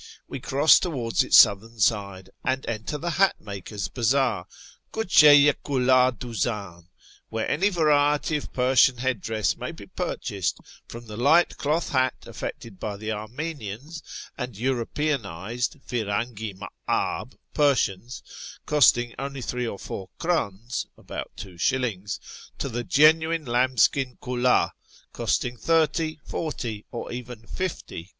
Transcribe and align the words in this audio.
We 0.27 0.39
cross 0.39 0.79
towards 0.79 1.23
its 1.23 1.37
southern 1.37 1.79
side, 1.79 2.31
and 2.43 2.65
enter 2.65 2.97
the 2.97 3.11
hat 3.21 3.35
makers' 3.39 3.87
bazaar 3.87 4.47
{KucM 4.91 5.47
i 5.47 5.53
hiddh 5.53 6.17
duzdn), 6.17 6.87
where 7.29 7.47
any 7.47 7.69
variety 7.69 8.35
of 8.35 8.51
Persian 8.51 8.97
head 8.97 9.21
dress 9.21 9.55
may 9.55 9.71
be 9.71 9.85
purchased, 9.85 10.57
from 10.87 11.05
the 11.05 11.17
light 11.17 11.55
cloth 11.57 11.89
hat 11.89 12.15
affected 12.25 12.79
by 12.79 12.97
the 12.97 13.11
Armenians 13.11 14.01
and 14.39 14.55
Europeanised 14.57 15.77
{firangi 15.87 16.57
ma'dh) 16.87 17.33
Persians, 17.53 18.23
costing 18.65 19.13
only 19.19 19.43
three 19.43 19.67
or 19.67 19.77
four 19.77 20.09
krdns 20.19 20.87
(about 20.97 21.29
two 21.35 21.59
shillings), 21.59 22.19
to 22.57 22.69
the 22.69 22.83
genuine 22.83 23.45
lambskin 23.45 24.17
hiddh, 24.23 24.71
costing 25.13 25.57
thirty, 25.57 26.17
forty, 26.25 26.85
or 26.89 27.11
even 27.11 27.45
fifty 27.45 28.05
I'rdns. 28.05 28.09